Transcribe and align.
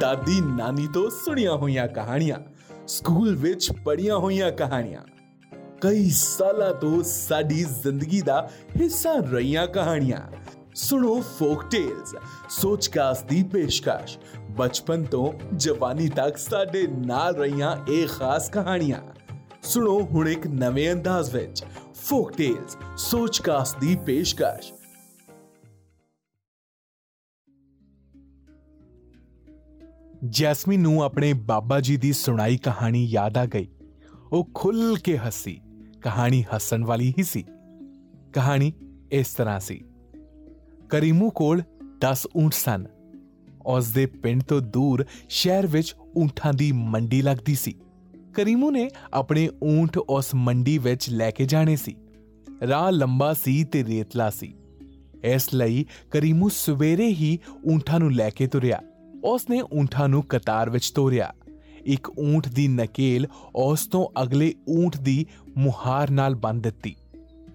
ਦਾਦੀ 0.00 0.40
ਨਾਨੀ 0.40 0.88
ਤੋਂ 0.94 1.10
ਸੁਣੀਆਂ 1.10 1.52
ਹੋਈਆਂ 1.52 1.88
ਕਹਾਣੀਆਂ, 1.88 2.36
ਸਕੂਲ 2.86 3.36
ਵਿੱਚ 3.36 3.72
ਪੜ੍ਹੀਆਂ 3.72 4.16
ਹੋਈਆਂ 4.16 4.52
ਕਹਾਣੀਆਂ। 4.52 5.00
ਕਈ 5.80 6.10
ਸਾਲਾਂ 6.10 6.74
ਤੋਂ 6.74 7.02
ਸਾਡੀ 7.02 7.64
ਜ਼ਿੰਦਗੀ 7.64 8.20
ਦਾ 8.20 8.50
ਹਿੱਸਾ 8.80 9.14
ਰਹੀਆਂ 9.14 9.66
ਕਹਾਣੀਆਂ। 9.66 10.20
ਸੁਣੋ 10.74 11.20
ਫੋਕ 11.20 11.64
ਟੇਲਸ 11.64 12.16
ਸੋਚਕਾਸਟ 12.48 13.26
ਦੀ 13.26 13.42
ਪੇਸ਼ਕਸ਼। 13.42 14.18
ਬਚਪਨ 14.50 15.04
ਤੋਂ 15.04 15.32
ਜਵਾਨੀ 15.56 16.08
ਤੱਕ 16.08 16.36
ਸਾਡੇ 16.36 16.86
ਨਾਲ 16.86 17.34
ਰਹੀਆਂ 17.34 17.76
ਇਹ 17.88 18.06
ਖਾਸ 18.06 18.50
ਕਹਾਣੀਆਂ। 18.50 19.00
ਸੁਣੋ 19.62 20.00
ਹੁਣ 20.00 20.28
ਇੱਕ 20.28 20.46
ਨਵੇਂ 20.46 20.92
ਅੰਦਾਜ਼ 20.92 21.36
ਵਿੱਚ 21.36 21.64
ਫੋਕ 21.94 22.32
ਟੇਲਸ 22.32 22.76
ਸੋਚਕਾਸਟ 22.96 23.78
ਦੀ 23.78 23.96
ਪੇਸ਼ਕਸ਼। 24.06 24.72
ਜੈਸਮੀਨ 30.28 30.80
ਨੂੰ 30.80 31.02
ਆਪਣੇ 31.02 31.32
ਬਾਬਾ 31.32 31.80
ਜੀ 31.80 31.96
ਦੀ 31.96 32.12
ਸੁਣਾਈ 32.12 32.56
ਕਹਾਣੀ 32.56 33.04
ਯਾਦ 33.04 33.38
ਆ 33.38 33.46
ਗਈ। 33.46 33.68
ਉਹ 34.32 34.48
ਖੁੱਲ 34.54 34.96
ਕੇ 35.04 35.18
ਹੱਸੀ। 35.18 35.60
ਕਹਾਣੀ 36.00 36.44
ਹੱਸਣ 36.54 36.84
ਵਾਲੀ 36.84 37.14
ਹੀ 37.18 37.22
ਸੀ। 37.22 37.44
ਕਹਾਣੀ 38.32 38.72
ਇਸ 39.12 39.34
ਤਰ੍ਹਾਂ 39.34 39.60
ਸੀ। 39.60 39.84
ਕਰੀਮੂ 40.88 41.30
ਕੋਲ 41.30 41.62
10 42.00 42.26
ਊਂਟ 42.36 42.52
ਸਨ। 42.52 42.86
ਉਸ 43.66 43.88
ਦੇ 43.88 44.06
ਪਿੰਡ 44.06 44.42
ਤੋਂ 44.42 44.60
ਦੂਰ 44.60 45.04
ਸ਼ਹਿਰ 45.28 45.66
ਵਿੱਚ 45.66 45.94
ਊਂਠਾਂ 46.18 46.52
ਦੀ 46.52 46.72
ਮੰਡੀ 46.72 47.22
ਲੱਗਦੀ 47.22 47.54
ਸੀ। 47.54 47.74
ਕਰੀਮੂ 48.34 48.70
ਨੇ 48.70 48.90
ਆਪਣੇ 49.14 49.50
ਊਂਠ 49.64 49.98
ਉਸ 49.98 50.34
ਮੰਡੀ 50.34 50.78
ਵਿੱਚ 50.78 51.10
ਲੈ 51.10 51.30
ਕੇ 51.30 51.44
ਜਾਣੇ 51.44 51.76
ਸੀ। 51.76 51.96
ਰਾਹ 52.68 52.92
ਲੰਬਾ 52.92 53.34
ਸੀ 53.34 53.64
ਤੇ 53.64 53.84
ਰੇਤਲਾ 53.84 54.30
ਸੀ। 54.30 54.54
ਇਸ 55.24 55.54
ਲਈ 55.54 55.86
ਕਰੀਮੂ 56.10 56.48
ਸਵੇਰੇ 56.48 57.06
ਹੀ 57.06 57.38
ਊਂਠਾਂ 57.72 58.00
ਨੂੰ 58.00 58.12
ਲੈ 58.12 58.30
ਕੇ 58.30 58.46
ਤੁਰਿਆ। 58.46 58.82
ਉਸ 59.24 59.50
ਨੇ 59.50 59.62
ਊਂਠਾਂ 59.74 60.08
ਨੂੰ 60.08 60.22
ਕਤਾਰ 60.22 60.70
ਵਿੱਚ 60.70 60.90
ਤੋਰਿਆ। 60.90 61.34
ਇੱਕ 61.84 62.18
ਊਂਠ 62.18 62.48
ਦੀ 62.48 62.68
ਨਕੇਲ 62.68 63.26
ਉਸ 63.56 63.86
ਤੋਂ 63.86 64.22
ਅਗਲੇ 64.22 64.54
ਊਂਠ 64.70 64.96
ਦੀ 64.96 65.26
ਮੁਹਾਰ 65.58 66.10
ਨਾਲ 66.10 66.34
ਬੰਨ 66.34 66.60
ਦਿੱਤੀ। 66.60 66.96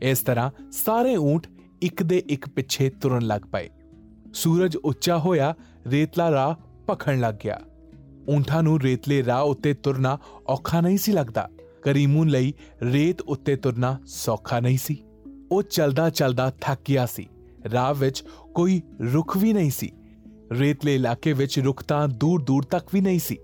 ਇਸ 0.01 0.19
ਤਰ੍ਹਾਂ 0.19 0.51
ਸਾਰੇ 0.71 1.17
ਊਂਠ 1.17 1.47
ਇੱਕ 1.81 2.03
ਦੇ 2.03 2.23
ਇੱਕ 2.27 2.49
ਪਿੱਛੇ 2.49 2.89
ਤੁਰਨ 2.89 3.21
ਲੱਗ 3.21 3.41
ਪਏ। 3.41 3.69
ਸੂਰਜ 4.33 4.75
ਉੱਚਾ 4.75 5.17
ਹੋਇਆ, 5.17 5.55
ਰੇਤਲਾ 5.87 6.31
ਰਾਹ 6.31 6.55
ਭਖਣ 6.89 7.19
ਲੱਗ 7.19 7.35
ਗਿਆ। 7.43 7.61
ਊਂਠਾਂ 8.29 8.63
ਨੂੰ 8.63 8.81
ਰੇਤਲੇ 8.81 9.25
ਰਾਹ 9.25 9.43
ਉੱਤੇ 9.43 9.73
ਤੁਰਨਾ 9.73 10.17
ਔਖਾ 10.47 10.81
ਨਹੀਂ 10.81 10.97
ਸੀ 10.97 11.11
ਲੱਗਦਾ। 11.11 11.49
ਕਰੀਮੂ 11.81 12.23
ਲਈ 12.23 12.53
ਰੇਤ 12.81 13.21
ਉੱਤੇ 13.21 13.55
ਤੁਰਨਾ 13.55 13.99
ਸੌਖਾ 14.05 14.59
ਨਹੀਂ 14.59 14.77
ਸੀ। 14.77 15.03
ਉਹ 15.51 15.63
ਚਲਦਾ 15.63 16.09
ਚਲਦਾ 16.09 16.53
ਥੱਕ 16.61 16.81
ਗਿਆ 16.89 17.05
ਸੀ। 17.05 17.27
ਰਾਹ 17.73 17.93
ਵਿੱਚ 17.93 18.23
ਕੋਈ 18.55 18.81
ਰੁੱਖ 19.13 19.37
ਵੀ 19.37 19.53
ਨਹੀਂ 19.53 19.71
ਸੀ। 19.71 19.91
ਰੇਤਲੇ 20.51 20.95
ਇਲਾਕੇ 20.95 21.33
ਵਿੱਚ 21.33 21.59
ਰੁੱਖ 21.59 21.83
ਤਾਂ 21.83 22.07
ਦੂਰ 22.07 22.41
ਦੂਰ 22.41 22.63
ਤੱਕ 22.63 22.87
ਵੀ 22.93 23.01
ਨਹੀਂ 23.01 23.19
ਸੀ। 23.19 23.37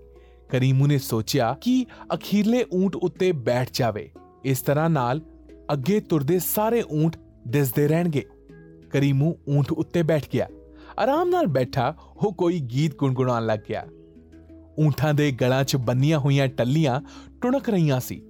ਕਰੀਮੂ 0.50 0.86
ਨੇ 0.86 0.98
ਸੋਚਿਆ 0.98 1.56
ਕਿ 1.60 1.86
ਅਖੀਰਲੇ 2.14 2.64
ਊਂਟ 2.74 2.96
ਉੱਤੇ 2.96 3.32
ਬੈਠ 3.32 3.68
ਜਾਵੇ। 3.72 4.10
ਇਸ 4.44 4.60
ਤਰ੍ਹਾਂ 4.60 4.90
ਨਾਲ 4.90 5.20
ਅੱਗੇ 5.72 6.00
ਤੁਰਦੇ 6.00 6.38
ਸਾਰੇ 6.38 6.82
ਊਂਟ 6.92 7.16
ਦਿਸਦੇ 7.48 7.88
ਰਹਿਣਗੇ। 7.88 8.26
ਕਰੀਮੂ 8.90 9.34
ਊਂਟ 9.48 9.72
ਉੱਤੇ 9.72 10.02
ਬੈਠ 10.02 10.24
ਗਿਆ। 10.32 10.48
ਆਰਾਮ 10.98 11.28
ਨਾਲ 11.28 11.46
ਬੈਠਾ 11.46 11.94
ਉਹ 12.16 12.32
ਕੋਈ 12.32 12.60
ਗੀਤ 12.60 12.94
ਗੁੰਗੁਣਾਉਣ 12.96 13.46
ਲੱਗ 13.46 13.58
ਗਿਆ। 13.68 13.86
ਊਂਠਾਂ 14.80 15.14
ਦੇ 15.14 15.30
ਗਲਾਂ 15.30 15.64
'ਚ 15.64 15.76
ਬੰਨੀਆਂ 15.76 16.18
ਹੋਈਆਂ 16.18 16.48
ਟੱਲੀਆਂ 16.48 17.00
ਟੁਣਕ 17.42 17.70
ਰਹੀਆਂ 17.70 18.00
ਸੀ। 18.00 18.22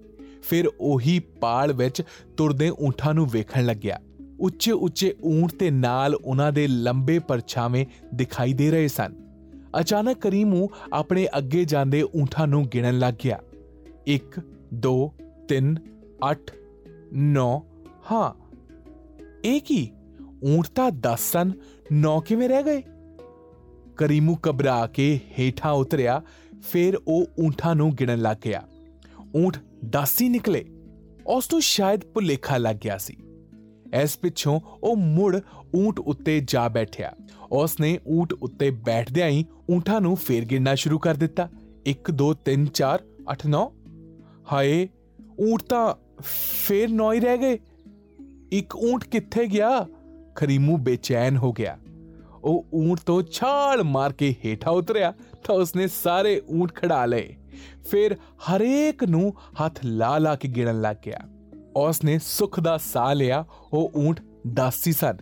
ਫਿਰ 0.43 0.65
ਉਹੀ 0.81 1.19
ਪਾਲ 1.19 1.73
ਵਿੱਚ 1.73 2.03
ਤੁਰਦੇ 2.37 2.71
ਊਂਠਾਂ 2.71 3.15
ਨੂੰ 3.15 3.29
ਵੇਖਣ 3.31 3.65
ਲੱਗਿਆ। 3.65 4.01
ਉੱਚੇ 4.41 4.73
ਉੱਚੇ 4.73 5.15
ਊਂਟ 5.25 5.53
ਤੇ 5.53 5.71
ਨਾਲ 5.71 6.15
ਉਹਨਾਂ 6.15 6.53
ਦੇ 6.53 6.67
ਲੰਬੇ 6.67 7.19
ਪਰਛਾਵੇਂ 7.19 7.87
ਦਿਖਾਈ 8.15 8.53
ਦੇ 8.53 8.71
ਰਹੇ 8.71 8.89
ਸਨ। 8.89 9.15
ਅਚਾਨਕ 9.81 10.21
ਕਰੀਮੂ 10.21 10.69
ਆਪਣੇ 10.93 11.29
ਅੱਗੇ 11.39 11.65
ਜਾਂਦੇ 11.65 12.03
ਊਂਠਾਂ 12.03 12.47
ਨੂੰ 12.47 12.67
ਗਿਣਨ 12.67 12.99
ਲੱਗ 12.99 13.15
ਗਿਆ। 13.25 13.41
1 14.09 14.41
2 14.75 15.11
3 15.49 15.77
8 16.25 16.53
9 17.13 17.61
ਹਾਂ। 18.13 18.35
ਇਹ 19.45 19.61
ਕੀ? 19.61 19.91
ਊਂਟ 20.45 20.67
ਤਾਂ 20.67 20.91
10 20.91 21.33
ਸਨ 21.33 21.53
9 21.93 22.21
ਕਿਵੇਂ 22.21 22.49
ਰਹਿ 22.49 22.63
ਗਏ? 22.63 22.83
ਕਰੀਮੂ 23.97 24.37
ਘਬਰਾ 24.49 24.87
ਕੇ 24.87 25.21
ਹੇਠਾਂ 25.39 25.73
ਉਤਰਿਆ, 25.73 26.23
ਫਿਰ 26.63 26.99
ਉਹ 27.09 27.27
ਊਂਠਾਂ 27.41 27.75
ਨੂੰ 27.75 27.95
ਗਿਣਨ 27.95 28.19
ਲੱਗ 28.19 28.37
ਗਿਆ। 28.45 28.63
ਊਂਟ 29.37 29.57
10 29.85 30.23
ਹੀ 30.23 30.29
ਨਿਕਲੇ। 30.29 30.65
ਉਸ 31.27 31.53
ਨੂੰ 31.53 31.63
ਸ਼ਾਇਦ 31.63 32.01
ਭੁਲੇਖਾ 32.01 32.57
ਲੱਗ 32.57 32.77
ਗਿਆ 32.77 32.99
ਸੀ। 32.99 33.17
ਇਸ 33.95 34.19
ਪਿੱਛੋਂ 34.19 34.61
ਉਹ 34.83 34.97
ਮੁੜ 34.97 35.41
ਊਂਟ 35.77 36.01
ਉੱਤੇ 36.01 36.41
ਜਾ 36.47 36.69
ਬੈਠਿਆ। 36.69 37.13
ਉਸ 37.53 37.81
ਨੇ 37.81 37.99
ਊਂਟ 38.09 38.33
ਉੱਤੇ 38.33 38.71
ਬੈਠਦਿਆਂ 38.71 39.29
ਹੀ 39.29 39.45
ਊਂਠਾਂ 39.71 40.01
ਨੂੰ 40.01 40.17
ਫੇਰ 40.17 40.45
ਗਿਣਨਾ 40.45 40.75
ਸ਼ੁਰੂ 40.75 40.99
ਕਰ 40.99 41.15
ਦਿੱਤਾ। 41.15 41.49
1 41.87 42.13
2 42.13 42.33
3 42.33 42.67
4 42.67 42.99
8 43.33 43.47
9 43.47 43.73
ਹਾਏ, 44.53 44.89
ਊਂਟ 45.41 45.63
ਤਾਂ 45.63 45.95
ਫੇਰ 46.67 46.89
9 46.91 47.13
ਹੀ 47.13 47.21
ਰਹਿ 47.21 47.39
ਗਏ। 47.39 47.59
ਇੱਕ 48.53 48.77
ਊਂਟ 48.77 49.05
ਕਿੱਥੇ 49.05 49.47
ਗਿਆ? 49.47 49.87
ਖਰੀਮੂ 50.35 50.77
ਬੇਚੈਨ 50.77 51.37
ਹੋ 51.37 51.53
ਗਿਆ। 51.53 51.79
ਉਹ 52.45 52.67
ਊਂਟ 52.75 53.01
ਤੋਂ 53.07 53.23
ਛਾਲ 53.23 53.83
ਮਾਰ 53.83 54.13
ਕੇ 54.13 54.35
ਹੇਠਾਂ 54.45 54.73
ਉਤਰਿਆ 54.73 55.15
ਤਾਂ 55.45 55.55
ਉਸਨੇ 55.55 55.87
ਸਾਰੇ 55.87 56.43
ਊਂਟ 56.51 56.75
ਖੜਾ 56.75 57.07
ਲਏ। 57.07 57.37
ਫਿਰ 57.91 58.15
ਹਰੇਕ 58.15 59.05
ਨੂੰ 59.05 59.35
ਹੱਥ 59.65 59.79
ਲਾ 59.85 60.19
ਲਾ 60.19 60.37
ਕੇ 60.37 60.49
ਗਿਣਨ 60.49 60.81
ਲੱਗ 60.81 60.97
ਗਿਆ। 61.07 61.19
ਉਸ 61.77 62.05
ਨੇ 62.05 62.19
ਸੁਖ 62.19 62.61
ਦਾ 62.61 62.79
ਸਾਹ 62.79 63.15
ਲਿਆ, 63.15 63.45
ਉਹ 63.73 63.93
ਊਂਟ 63.97 64.21
10 64.47 64.75
ਸੀ 64.75 64.93
ਸਨ। 64.93 65.17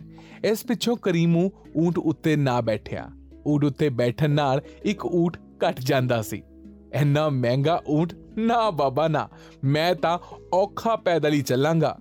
ਇਸ 0.45 0.63
ਪਿੱਛੋਂ 0.63 0.97
ਕਰੀਮੂ 0.97 1.49
ਊਂਟ 1.77 1.97
ਉੱਤੇ 1.97 2.35
ਨਾ 2.35 2.61
ਬੈਠਿਆ। 2.61 3.09
ਊਂਟ 3.47 3.63
ਉੱਤੇ 3.63 3.89
ਬੈਠਣ 3.89 4.29
ਨਾਲ 4.29 4.61
ਇੱਕ 4.83 5.05
ਊਂਟ 5.05 5.37
ਘਟ 5.37 5.79
ਜਾਂਦਾ 5.79 6.21
ਸੀ। 6.21 6.43
ਇੰਨਾ 6.93 7.29
ਮਹਿੰਗਾ 7.29 7.81
ਊਂਟ 7.89 8.13
ਨਾ 8.37 8.71
ਬਾਬਾ 8.71 9.07
ਨਾ, 9.07 9.29
ਮੈਂ 9.63 9.95
ਤਾਂ 9.95 10.19
ਔਖਾ 10.53 10.95
ਪੈਦਲ 10.95 11.33
ਹੀ 11.33 11.41
ਚੱਲਾਂਗਾ। 11.41 11.97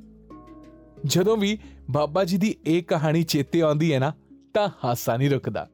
ਜਦੋਂ 1.05 1.37
ਵੀ 1.37 1.59
ਬਾਬਾ 1.91 2.25
ਜੀ 2.25 2.37
ਦੀ 2.37 2.57
ਇਹ 2.67 2.83
ਕਹਾਣੀ 2.83 3.23
ਚੇਤੇ 3.23 3.61
ਆਉਂਦੀ 3.61 3.93
ਹੈ 3.93 3.99
ਨਾ, 3.99 4.13
ਤਾਂ 4.55 4.69
ਹਾਸਾ 4.85 5.17
ਨਹੀਂ 5.17 5.31
ਰੁਕਦਾ। 5.31 5.69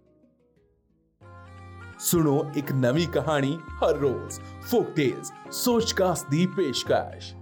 ਸੁਣੋ 1.99 2.45
ਇੱਕ 2.57 2.73
ਨਵੀਂ 2.73 3.09
ਕਹਾਣੀ 3.09 3.57
ਹਰ 3.57 3.95
ਰੋਜ਼ 3.95 4.41
ਫੋਕ 4.63 4.91
ਟੇਲਸ 4.91 5.33
ਸੋਚਕਾਸਟ 5.51 6.31
ਦੀ 6.31 6.47
ਪੇਸ਼ਕਸ਼। 6.47 7.35